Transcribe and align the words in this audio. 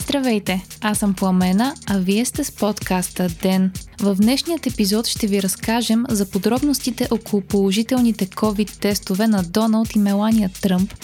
Здравейте, 0.00 0.64
аз 0.80 0.98
съм 0.98 1.14
Пламена, 1.14 1.74
а 1.86 1.98
вие 1.98 2.24
сте 2.24 2.44
с 2.44 2.52
подкаста 2.52 3.28
ДЕН. 3.42 3.72
В 4.00 4.14
днешният 4.14 4.66
епизод 4.66 5.06
ще 5.06 5.26
ви 5.26 5.42
разкажем 5.42 6.04
за 6.08 6.30
подробностите 6.30 7.08
около 7.10 7.42
положителните 7.42 8.26
COVID-тестове 8.26 9.26
на 9.26 9.42
Доналд 9.42 9.94
и 9.94 9.98
Мелания 9.98 10.50
Тръмп, 10.62 10.94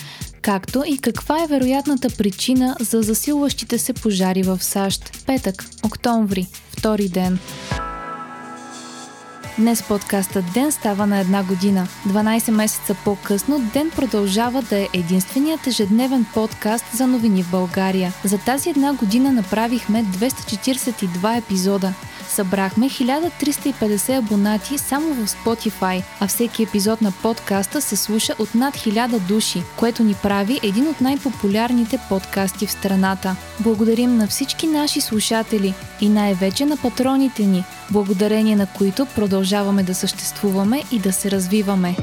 както 0.42 0.84
и 0.86 0.98
каква 0.98 1.44
е 1.44 1.46
вероятната 1.46 2.08
причина 2.18 2.76
за 2.80 3.02
засилващите 3.02 3.78
се 3.78 3.92
пожари 3.92 4.42
в 4.42 4.58
САЩ. 4.62 5.24
Петък, 5.26 5.64
октомври, 5.84 6.46
втори 6.78 7.08
ден. 7.08 7.38
Днес 9.58 9.82
подкастът 9.82 10.44
Ден 10.54 10.72
става 10.72 11.06
на 11.06 11.20
една 11.20 11.44
година. 11.44 11.88
12 12.08 12.50
месеца 12.50 12.94
по-късно 13.04 13.60
Ден 13.72 13.90
продължава 13.90 14.62
да 14.62 14.78
е 14.78 14.88
единственият 14.94 15.66
ежедневен 15.66 16.26
подкаст 16.34 16.84
за 16.94 17.06
новини 17.06 17.42
в 17.42 17.50
България. 17.50 18.12
За 18.24 18.38
тази 18.38 18.70
една 18.70 18.92
година 18.94 19.32
направихме 19.32 20.04
242 20.04 21.38
епизода. 21.38 21.94
Събрахме 22.28 22.86
1350 22.86 24.18
абонати 24.18 24.78
само 24.78 25.14
в 25.14 25.26
Spotify, 25.26 26.02
а 26.20 26.26
всеки 26.26 26.62
епизод 26.62 27.02
на 27.02 27.12
подкаста 27.22 27.80
се 27.80 27.96
слуша 27.96 28.34
от 28.38 28.54
над 28.54 28.74
1000 28.74 29.18
души, 29.18 29.62
което 29.76 30.02
ни 30.02 30.14
прави 30.22 30.60
един 30.62 30.88
от 30.88 31.00
най-популярните 31.00 31.98
подкасти 32.08 32.66
в 32.66 32.72
страната. 32.72 33.36
Благодарим 33.60 34.16
на 34.16 34.26
всички 34.26 34.66
наши 34.66 35.00
слушатели 35.00 35.74
и 36.00 36.08
най-вече 36.08 36.64
на 36.64 36.76
патроните 36.76 37.42
ни, 37.42 37.64
благодарение 37.90 38.56
на 38.56 38.66
които 38.66 39.06
продължаваме 39.06 39.82
да 39.82 39.94
съществуваме 39.94 40.82
и 40.92 40.98
да 40.98 41.12
се 41.12 41.30
развиваме. 41.30 41.96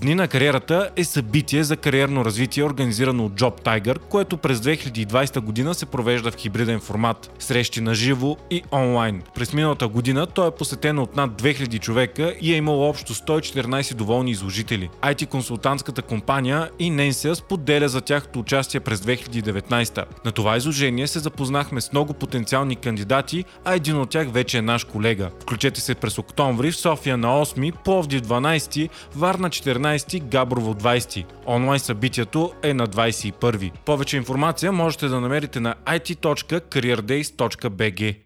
Дни 0.00 0.14
на 0.14 0.28
кариерата 0.28 0.90
е 0.96 1.04
събитие 1.04 1.64
за 1.64 1.76
кариерно 1.76 2.24
развитие, 2.24 2.64
организирано 2.64 3.24
от 3.24 3.32
Job 3.32 3.62
Tiger, 3.62 3.98
което 3.98 4.36
през 4.36 4.58
2020 4.58 5.40
година 5.40 5.74
се 5.74 5.86
провежда 5.86 6.30
в 6.30 6.36
хибриден 6.36 6.80
формат– 6.80 7.30
срещи 7.38 7.80
на 7.80 7.94
живо 7.94 8.36
и 8.50 8.62
онлайн. 8.72 9.22
През 9.34 9.52
миналата 9.52 9.88
година 9.88 10.26
той 10.26 10.48
е 10.48 10.50
посетен 10.50 10.98
от 10.98 11.16
над 11.16 11.42
2000 11.42 11.80
човека 11.80 12.34
и 12.40 12.54
е 12.54 12.56
имал 12.56 12.88
общо 12.88 13.14
114 13.14 13.94
доволни 13.94 14.30
изложители. 14.30 14.88
IT-консултантската 15.02 16.02
компания 16.02 16.70
и 16.78 16.92
Nensea 16.92 17.34
споделя 17.34 17.88
за 17.88 18.00
тяхното 18.00 18.38
участие 18.38 18.80
през 18.80 19.00
2019. 19.00 20.04
На 20.24 20.32
това 20.32 20.56
изложение 20.56 21.06
се 21.06 21.18
запознахме 21.18 21.80
с 21.80 21.92
много 21.92 22.14
потенциални 22.14 22.76
кандидати, 22.76 23.44
а 23.64 23.74
един 23.74 24.00
от 24.00 24.10
тях 24.10 24.30
вече 24.30 24.58
е 24.58 24.62
наш 24.62 24.84
колега. 24.84 25.30
Включете 25.42 25.80
се 25.80 25.94
през 25.94 26.18
октомври 26.18 26.70
в 26.70 26.76
София 26.76 27.16
на 27.16 27.44
8, 27.44 27.72
Пловдив 27.84 28.22
12, 28.22 28.88
Варна 29.16 29.50
14 29.50 29.89
19, 29.98 30.28
Габрово 30.28 30.74
20. 30.74 31.24
Онлайн 31.46 31.80
събитието 31.80 32.52
е 32.62 32.74
на 32.74 32.86
21. 32.86 33.72
Повече 33.84 34.16
информация 34.16 34.72
можете 34.72 35.08
да 35.08 35.20
намерите 35.20 35.60
на 35.60 35.74
it.careerdays.bg. 35.74 38.16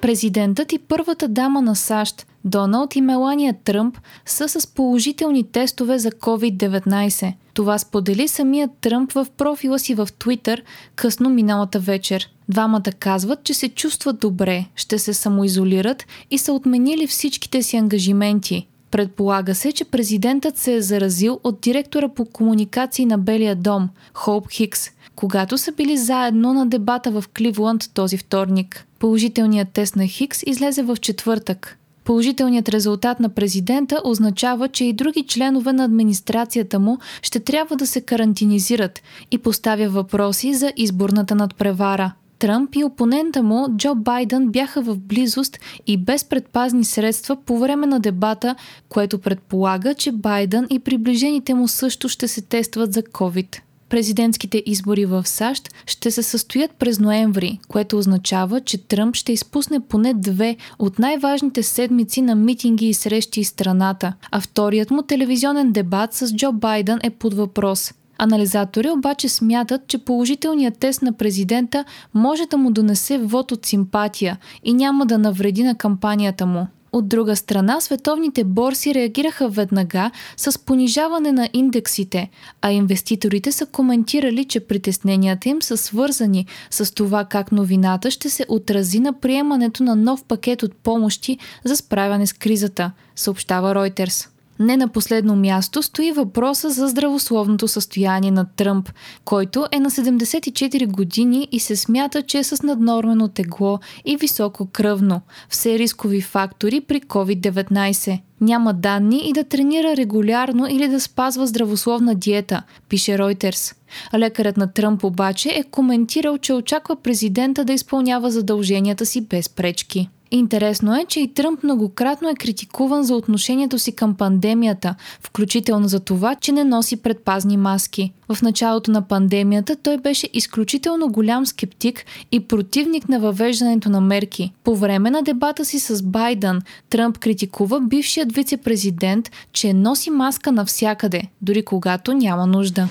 Президентът 0.00 0.72
и 0.72 0.78
първата 0.78 1.28
дама 1.28 1.62
на 1.62 1.76
САЩ, 1.76 2.26
Доналд 2.44 2.96
и 2.96 3.00
Мелания 3.00 3.54
Тръмп, 3.64 3.98
са 4.26 4.48
с 4.48 4.66
положителни 4.66 5.44
тестове 5.44 5.98
за 5.98 6.10
COVID-19. 6.10 7.34
Това 7.54 7.78
сподели 7.78 8.28
самият 8.28 8.70
Тръмп 8.80 9.12
в 9.12 9.26
профила 9.36 9.78
си 9.78 9.94
в 9.94 10.08
Твитър 10.18 10.62
късно 10.96 11.30
миналата 11.30 11.78
вечер. 11.78 12.30
Двамата 12.48 12.92
казват, 12.98 13.44
че 13.44 13.54
се 13.54 13.68
чувстват 13.68 14.20
добре, 14.20 14.64
ще 14.76 14.98
се 14.98 15.14
самоизолират 15.14 16.06
и 16.30 16.38
са 16.38 16.52
отменили 16.52 17.06
всичките 17.06 17.62
си 17.62 17.76
ангажименти. 17.76 18.66
Предполага 18.90 19.54
се, 19.54 19.72
че 19.72 19.84
президентът 19.84 20.56
се 20.56 20.74
е 20.74 20.82
заразил 20.82 21.40
от 21.44 21.60
директора 21.60 22.08
по 22.08 22.24
комуникации 22.24 23.06
на 23.06 23.18
Белия 23.18 23.56
дом, 23.56 23.88
Хоуп 24.14 24.50
Хикс, 24.50 24.90
когато 25.16 25.58
са 25.58 25.72
били 25.72 25.96
заедно 25.96 26.52
на 26.52 26.66
дебата 26.66 27.10
в 27.10 27.24
Кливланд 27.34 27.90
този 27.94 28.16
вторник. 28.16 28.86
Положителният 29.00 29.68
тест 29.72 29.96
на 29.96 30.06
Хикс 30.06 30.42
излезе 30.46 30.82
в 30.82 30.96
четвъртък. 30.96 31.78
Положителният 32.04 32.68
резултат 32.68 33.20
на 33.20 33.28
президента 33.28 34.00
означава, 34.04 34.68
че 34.68 34.84
и 34.84 34.92
други 34.92 35.24
членове 35.28 35.72
на 35.72 35.84
администрацията 35.84 36.78
му 36.78 36.98
ще 37.22 37.40
трябва 37.40 37.76
да 37.76 37.86
се 37.86 38.00
карантинизират 38.00 39.02
и 39.30 39.38
поставя 39.38 39.88
въпроси 39.88 40.54
за 40.54 40.72
изборната 40.76 41.34
надпревара. 41.34 42.12
Тръмп 42.38 42.74
и 42.74 42.84
опонента 42.84 43.42
му 43.42 43.76
Джо 43.76 43.94
Байден 43.94 44.48
бяха 44.48 44.82
в 44.82 44.98
близост 44.98 45.58
и 45.86 45.96
без 45.96 46.24
предпазни 46.24 46.84
средства 46.84 47.36
по 47.36 47.58
време 47.58 47.86
на 47.86 48.00
дебата, 48.00 48.56
което 48.88 49.18
предполага, 49.18 49.94
че 49.94 50.12
Байден 50.12 50.66
и 50.70 50.78
приближените 50.78 51.54
му 51.54 51.68
също 51.68 52.08
ще 52.08 52.28
се 52.28 52.40
тестват 52.42 52.92
за 52.92 53.02
COVID. 53.02 53.60
Президентските 53.90 54.62
избори 54.66 55.06
в 55.06 55.26
САЩ 55.26 55.68
ще 55.86 56.10
се 56.10 56.22
състоят 56.22 56.70
през 56.78 56.98
ноември, 56.98 57.58
което 57.68 57.98
означава, 57.98 58.60
че 58.60 58.78
Тръмп 58.78 59.14
ще 59.16 59.32
изпусне 59.32 59.80
поне 59.80 60.14
две 60.14 60.56
от 60.78 60.98
най-важните 60.98 61.62
седмици 61.62 62.22
на 62.22 62.34
митинги 62.34 62.88
и 62.88 62.94
срещи 62.94 63.40
из 63.40 63.48
страната, 63.48 64.12
а 64.30 64.40
вторият 64.40 64.90
му 64.90 65.02
телевизионен 65.02 65.72
дебат 65.72 66.14
с 66.14 66.34
Джо 66.36 66.52
Байден 66.52 66.98
е 67.02 67.10
под 67.10 67.34
въпрос. 67.34 67.92
Анализатори 68.18 68.90
обаче 68.90 69.28
смятат, 69.28 69.86
че 69.86 69.98
положителният 69.98 70.78
тест 70.78 71.02
на 71.02 71.12
президента 71.12 71.84
може 72.14 72.46
да 72.46 72.56
му 72.56 72.70
донесе 72.70 73.18
вод 73.18 73.52
от 73.52 73.66
симпатия 73.66 74.38
и 74.64 74.72
няма 74.72 75.06
да 75.06 75.18
навреди 75.18 75.62
на 75.62 75.74
кампанията 75.74 76.46
му. 76.46 76.66
От 76.92 77.08
друга 77.08 77.36
страна, 77.36 77.80
световните 77.80 78.44
борси 78.44 78.94
реагираха 78.94 79.48
веднага 79.48 80.10
с 80.36 80.58
понижаване 80.58 81.32
на 81.32 81.48
индексите, 81.52 82.30
а 82.62 82.72
инвеститорите 82.72 83.52
са 83.52 83.66
коментирали, 83.66 84.44
че 84.44 84.60
притесненията 84.60 85.48
им 85.48 85.62
са 85.62 85.76
свързани 85.76 86.46
с 86.70 86.94
това 86.94 87.24
как 87.24 87.52
новината 87.52 88.10
ще 88.10 88.30
се 88.30 88.46
отрази 88.48 89.00
на 89.00 89.12
приемането 89.20 89.82
на 89.82 89.96
нов 89.96 90.24
пакет 90.24 90.62
от 90.62 90.74
помощи 90.74 91.38
за 91.64 91.76
справяне 91.76 92.26
с 92.26 92.32
кризата, 92.32 92.92
съобщава 93.16 93.74
Reuters. 93.74 94.39
Не 94.60 94.76
на 94.76 94.88
последно 94.88 95.36
място 95.36 95.82
стои 95.82 96.12
въпроса 96.12 96.70
за 96.70 96.88
здравословното 96.88 97.68
състояние 97.68 98.30
на 98.30 98.46
Тръмп, 98.56 98.90
който 99.24 99.66
е 99.72 99.80
на 99.80 99.90
74 99.90 100.86
години 100.86 101.48
и 101.52 101.60
се 101.60 101.76
смята, 101.76 102.22
че 102.22 102.38
е 102.38 102.44
с 102.44 102.62
наднормено 102.62 103.28
тегло 103.28 103.78
и 104.04 104.16
високо 104.16 104.66
кръвно, 104.66 105.20
все 105.48 105.78
рискови 105.78 106.20
фактори 106.20 106.80
при 106.80 107.00
COVID-19. 107.00 108.20
Няма 108.40 108.74
данни 108.74 109.22
и 109.28 109.32
да 109.32 109.44
тренира 109.44 109.96
регулярно 109.96 110.66
или 110.70 110.88
да 110.88 111.00
спазва 111.00 111.46
здравословна 111.46 112.14
диета, 112.14 112.62
пише 112.88 113.12
Reuters. 113.12 113.76
Лекарят 114.14 114.56
на 114.56 114.72
Тръмп 114.72 115.04
обаче 115.04 115.48
е 115.48 115.62
коментирал, 115.62 116.38
че 116.38 116.52
очаква 116.52 116.96
президента 116.96 117.64
да 117.64 117.72
изпълнява 117.72 118.30
задълженията 118.30 119.06
си 119.06 119.20
без 119.20 119.48
пречки. 119.48 120.08
Интересно 120.30 120.96
е, 120.96 121.04
че 121.08 121.20
и 121.20 121.34
Тръмп 121.34 121.62
многократно 121.62 122.28
е 122.28 122.34
критикуван 122.34 123.02
за 123.02 123.14
отношението 123.14 123.78
си 123.78 123.92
към 123.92 124.14
пандемията, 124.14 124.94
включително 125.20 125.88
за 125.88 126.00
това, 126.00 126.34
че 126.34 126.52
не 126.52 126.64
носи 126.64 126.96
предпазни 126.96 127.56
маски. 127.56 128.12
В 128.32 128.42
началото 128.42 128.90
на 128.90 129.02
пандемията 129.02 129.76
той 129.76 129.98
беше 129.98 130.28
изключително 130.32 131.08
голям 131.08 131.46
скептик 131.46 132.04
и 132.32 132.40
противник 132.40 133.08
на 133.08 133.20
въвеждането 133.20 133.90
на 133.90 134.00
мерки. 134.00 134.52
По 134.64 134.76
време 134.76 135.10
на 135.10 135.22
дебата 135.22 135.64
си 135.64 135.78
с 135.78 136.02
Байден, 136.02 136.62
Тръмп 136.90 137.18
критикува 137.18 137.80
бившият 137.80 138.32
вице-президент, 138.32 139.30
че 139.52 139.74
носи 139.74 140.10
маска 140.10 140.52
навсякъде, 140.52 141.22
дори 141.42 141.64
когато 141.64 142.12
няма 142.12 142.46
нужда. 142.46 142.88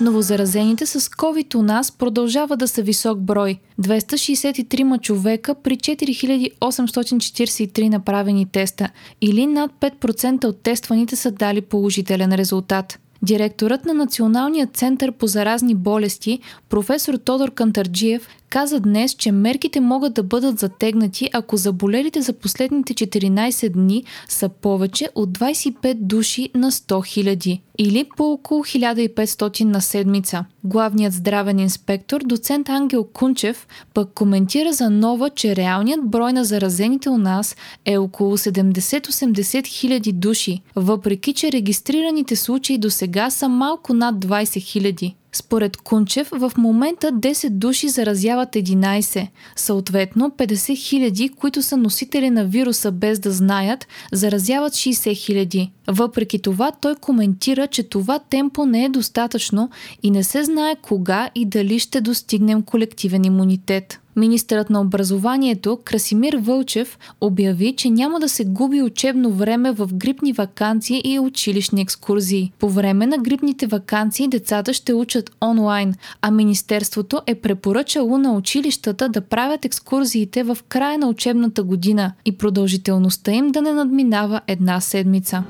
Новозаразените 0.00 0.86
с 0.86 1.00
COVID 1.00 1.54
у 1.54 1.62
нас 1.62 1.92
продължава 1.92 2.56
да 2.56 2.68
са 2.68 2.82
висок 2.82 3.18
брой– 3.18 3.58
263 3.80 5.00
човека 5.00 5.54
при 5.54 5.76
4843 5.76 7.88
направени 7.88 8.46
теста 8.46 8.88
или 9.20 9.46
над 9.46 9.70
5% 9.80 10.44
от 10.44 10.62
тестваните 10.62 11.16
са 11.16 11.30
дали 11.30 11.60
положителен 11.60 12.34
резултат. 12.34 12.98
Директорът 13.22 13.84
на 13.84 13.94
Националния 13.94 14.66
център 14.66 15.12
по 15.12 15.26
заразни 15.26 15.74
болести, 15.74 16.38
професор 16.68 17.14
Тодор 17.14 17.50
Кантарджиев, 17.50 18.28
каза 18.50 18.80
днес, 18.80 19.14
че 19.14 19.32
мерките 19.32 19.80
могат 19.80 20.14
да 20.14 20.22
бъдат 20.22 20.58
затегнати, 20.58 21.30
ако 21.32 21.56
заболелите 21.56 22.22
за 22.22 22.32
последните 22.32 22.94
14 22.94 23.68
дни 23.68 24.04
са 24.28 24.48
повече 24.48 25.08
от 25.14 25.38
25 25.38 25.94
души 25.94 26.50
на 26.54 26.72
100 26.72 27.06
хиляди 27.06 27.62
или 27.78 28.04
по 28.16 28.32
около 28.32 28.64
1500 28.64 29.64
на 29.64 29.80
седмица. 29.80 30.44
Главният 30.64 31.12
здравен 31.12 31.58
инспектор, 31.58 32.20
доцент 32.24 32.68
Ангел 32.68 33.04
Кунчев, 33.04 33.66
пък 33.94 34.08
коментира 34.14 34.72
за 34.72 34.90
нова, 34.90 35.30
че 35.30 35.56
реалният 35.56 36.10
брой 36.10 36.32
на 36.32 36.44
заразените 36.44 37.10
у 37.10 37.18
нас 37.18 37.56
е 37.84 37.98
около 37.98 38.36
70-80 38.36 39.66
хиляди 39.66 40.12
души, 40.12 40.62
въпреки 40.76 41.32
че 41.32 41.52
регистрираните 41.52 42.36
случаи 42.36 42.78
до 42.78 42.90
сега 42.90 43.30
са 43.30 43.48
малко 43.48 43.94
над 43.94 44.16
20 44.16 44.60
хиляди. 44.60 45.14
Според 45.32 45.76
Кунчев, 45.76 46.28
в 46.32 46.52
момента 46.58 47.12
10 47.12 47.50
души 47.50 47.88
заразяват 47.88 48.48
11. 48.52 49.28
Съответно, 49.56 50.30
50 50.30 50.76
хиляди, 50.76 51.28
които 51.28 51.62
са 51.62 51.76
носители 51.76 52.30
на 52.30 52.44
вируса 52.44 52.92
без 52.92 53.18
да 53.18 53.30
знаят, 53.30 53.86
заразяват 54.12 54.72
60 54.72 55.16
хиляди. 55.16 55.72
Въпреки 55.88 56.38
това, 56.38 56.72
той 56.80 56.94
коментира, 56.94 57.66
че 57.66 57.82
това 57.82 58.18
темпо 58.18 58.66
не 58.66 58.84
е 58.84 58.88
достатъчно 58.88 59.70
и 60.02 60.10
не 60.10 60.24
се 60.24 60.44
знае 60.44 60.76
кога 60.82 61.30
и 61.34 61.44
дали 61.44 61.78
ще 61.78 62.00
достигнем 62.00 62.62
колективен 62.62 63.24
имунитет. 63.24 64.00
Министърът 64.18 64.70
на 64.70 64.80
образованието 64.80 65.78
Красимир 65.84 66.36
Вълчев 66.36 66.98
обяви, 67.20 67.76
че 67.76 67.90
няма 67.90 68.20
да 68.20 68.28
се 68.28 68.44
губи 68.44 68.82
учебно 68.82 69.30
време 69.30 69.72
в 69.72 69.88
грипни 69.94 70.32
вакансии 70.32 71.02
и 71.04 71.18
училищни 71.18 71.80
екскурзии. 71.80 72.52
По 72.58 72.68
време 72.68 73.06
на 73.06 73.18
грипните 73.18 73.66
вакансии 73.66 74.28
децата 74.28 74.72
ще 74.72 74.94
учат 74.94 75.30
онлайн, 75.42 75.94
а 76.22 76.30
Министерството 76.30 77.20
е 77.26 77.34
препоръчало 77.34 78.18
на 78.18 78.32
училищата 78.32 79.08
да 79.08 79.20
правят 79.20 79.64
екскурзиите 79.64 80.42
в 80.42 80.58
края 80.68 80.98
на 80.98 81.08
учебната 81.08 81.62
година 81.62 82.12
и 82.24 82.38
продължителността 82.38 83.32
им 83.32 83.48
да 83.48 83.62
не 83.62 83.72
надминава 83.72 84.40
една 84.46 84.80
седмица. 84.80 85.44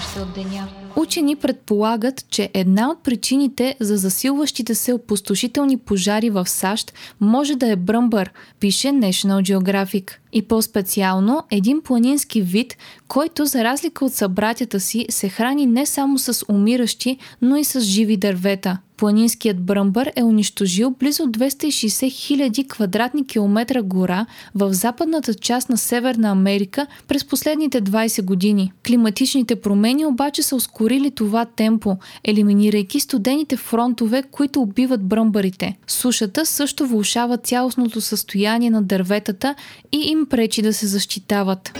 Още 0.00 0.20
от 0.20 0.32
деня. 0.34 0.68
Учени 0.96 1.36
предполагат, 1.36 2.24
че 2.30 2.50
една 2.54 2.90
от 2.90 3.02
причините 3.02 3.76
за 3.80 3.96
засилващите 3.96 4.74
се 4.74 4.92
опустошителни 4.92 5.76
пожари 5.76 6.30
в 6.30 6.48
САЩ 6.48 6.92
може 7.20 7.54
да 7.54 7.70
е 7.70 7.76
бръмбър, 7.76 8.30
пише 8.60 8.88
National 8.88 9.58
Geographic. 9.58 10.10
И 10.32 10.42
по-специално 10.42 11.42
един 11.50 11.80
планински 11.80 12.42
вид, 12.42 12.76
който 13.08 13.46
за 13.46 13.64
разлика 13.64 14.04
от 14.04 14.12
събратята 14.12 14.80
си 14.80 15.06
се 15.10 15.28
храни 15.28 15.66
не 15.66 15.86
само 15.86 16.18
с 16.18 16.44
умиращи, 16.48 17.18
но 17.42 17.56
и 17.56 17.64
с 17.64 17.80
живи 17.80 18.16
дървета. 18.16 18.78
Планинският 19.00 19.62
бръмбър 19.62 20.12
е 20.16 20.24
унищожил 20.24 20.90
близо 20.90 21.22
260 21.22 22.06
000 22.50 22.68
квадратни 22.68 23.26
километра 23.26 23.82
гора 23.82 24.26
в 24.54 24.72
западната 24.72 25.34
част 25.34 25.68
на 25.68 25.76
Северна 25.76 26.30
Америка 26.30 26.86
през 27.08 27.24
последните 27.24 27.82
20 27.82 28.24
години. 28.24 28.72
Климатичните 28.86 29.56
промени 29.56 30.06
обаче 30.06 30.42
са 30.42 30.56
ускорили 30.56 31.10
това 31.10 31.44
темпо, 31.44 31.96
елиминирайки 32.24 33.00
студените 33.00 33.56
фронтове, 33.56 34.22
които 34.22 34.60
убиват 34.60 35.04
бръмбарите. 35.04 35.76
Сушата 35.86 36.46
също 36.46 36.86
влушава 36.86 37.36
цялостното 37.36 38.00
състояние 38.00 38.70
на 38.70 38.82
дърветата 38.82 39.54
и 39.92 39.98
им 39.98 40.19
пречи 40.26 40.62
да 40.62 40.72
се 40.72 40.86
защитават. 40.86 41.72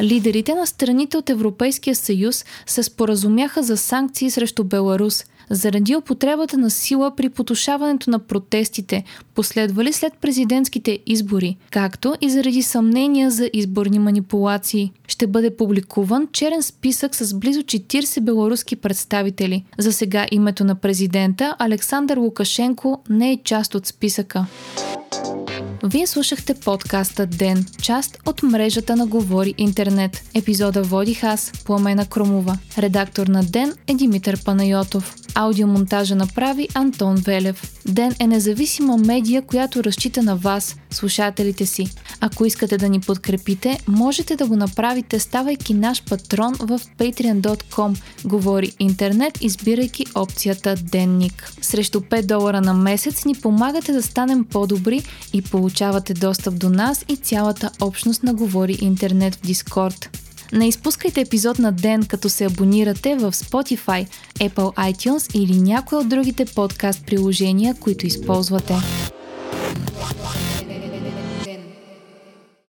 Лидерите 0.00 0.54
на 0.54 0.66
страните 0.66 1.16
от 1.16 1.30
Европейския 1.30 1.94
съюз 1.94 2.44
се 2.66 2.82
споразумяха 2.82 3.62
за 3.62 3.76
санкции 3.76 4.30
срещу 4.30 4.64
Беларус 4.64 5.24
заради 5.50 5.96
употребата 5.96 6.58
на 6.58 6.70
сила 6.70 7.16
при 7.16 7.28
потушаването 7.28 8.10
на 8.10 8.18
протестите, 8.18 9.04
последвали 9.34 9.92
след 9.92 10.12
президентските 10.20 10.98
избори, 11.06 11.56
както 11.70 12.14
и 12.20 12.30
заради 12.30 12.62
съмнения 12.62 13.30
за 13.30 13.50
изборни 13.52 13.98
манипулации. 13.98 14.92
Ще 15.06 15.26
бъде 15.26 15.56
публикуван 15.56 16.28
черен 16.32 16.62
списък 16.62 17.14
с 17.14 17.34
близо 17.34 17.62
40 17.62 18.20
беларуски 18.20 18.76
представители. 18.76 19.64
За 19.78 19.92
сега 19.92 20.26
името 20.30 20.64
на 20.64 20.74
президента 20.74 21.56
Александър 21.58 22.16
Лукашенко 22.16 23.02
не 23.10 23.32
е 23.32 23.38
част 23.44 23.74
от 23.74 23.86
списъка. 23.86 24.46
Вие 25.84 26.06
слушахте 26.06 26.54
подкаста 26.54 27.26
Ден, 27.26 27.66
част 27.82 28.18
от 28.26 28.42
мрежата 28.42 28.96
на 28.96 29.06
Говори 29.06 29.54
Интернет. 29.58 30.22
Епизода 30.34 30.82
водих 30.82 31.24
аз, 31.24 31.52
Пламена 31.64 32.06
Кромова. 32.06 32.58
Редактор 32.78 33.26
на 33.26 33.44
Ден 33.44 33.74
е 33.86 33.94
Димитър 33.94 34.44
Панайотов. 34.44 35.14
Аудиомонтажа 35.38 36.14
направи 36.14 36.68
Антон 36.74 37.14
Велев. 37.14 37.72
Ден 37.88 38.14
е 38.20 38.26
независима 38.26 38.96
медия, 38.96 39.42
която 39.42 39.84
разчита 39.84 40.22
на 40.22 40.36
вас, 40.36 40.76
слушателите 40.90 41.66
си. 41.66 41.86
Ако 42.20 42.44
искате 42.44 42.78
да 42.78 42.88
ни 42.88 43.00
подкрепите, 43.00 43.78
можете 43.88 44.36
да 44.36 44.46
го 44.46 44.56
направите 44.56 45.18
ставайки 45.18 45.74
наш 45.74 46.04
патрон 46.04 46.54
в 46.54 46.80
patreon.com. 46.98 47.96
Говори 48.24 48.72
интернет, 48.78 49.38
избирайки 49.40 50.06
опцията 50.14 50.74
Денник. 50.82 51.52
Срещу 51.60 52.00
5 52.00 52.26
долара 52.26 52.60
на 52.60 52.74
месец 52.74 53.24
ни 53.24 53.34
помагате 53.34 53.92
да 53.92 54.02
станем 54.02 54.44
по-добри 54.44 55.02
и 55.32 55.42
получавате 55.42 56.14
достъп 56.14 56.58
до 56.58 56.70
нас 56.70 57.04
и 57.08 57.16
цялата 57.16 57.70
общност 57.80 58.22
на 58.22 58.34
Говори 58.34 58.78
интернет 58.80 59.34
в 59.34 59.40
Дискорд. 59.40 60.25
Не 60.52 60.68
изпускайте 60.68 61.20
епизод 61.20 61.58
на 61.58 61.72
ден, 61.72 62.06
като 62.06 62.28
се 62.28 62.44
абонирате 62.44 63.16
в 63.16 63.32
Spotify, 63.32 64.06
Apple 64.38 64.92
iTunes 64.92 65.36
или 65.36 65.60
някои 65.60 65.98
от 65.98 66.08
другите 66.08 66.44
подкаст 66.44 67.06
приложения, 67.06 67.74
които 67.80 68.06
използвате. 68.06 68.74